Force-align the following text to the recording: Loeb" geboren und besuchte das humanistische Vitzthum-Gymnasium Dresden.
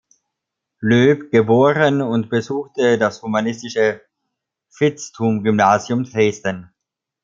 Loeb" 0.79 1.29
geboren 1.31 2.01
und 2.01 2.31
besuchte 2.31 2.97
das 2.97 3.21
humanistische 3.21 4.01
Vitzthum-Gymnasium 4.79 6.05
Dresden. 6.05 6.73